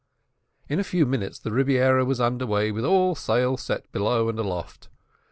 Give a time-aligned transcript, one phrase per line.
[0.67, 4.39] In a few minutes the Rebiera was under way with all sail set below and
[4.39, 4.89] aloft.